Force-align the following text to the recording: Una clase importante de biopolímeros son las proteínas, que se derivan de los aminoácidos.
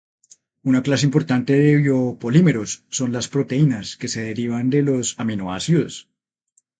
Una 0.69 0.79
clase 0.85 1.05
importante 1.05 1.53
de 1.53 1.75
biopolímeros 1.75 2.69
son 2.89 3.11
las 3.11 3.27
proteínas, 3.27 3.97
que 3.99 4.07
se 4.07 4.21
derivan 4.29 4.71
de 4.71 4.81
los 4.81 5.13
aminoácidos. 5.19 6.09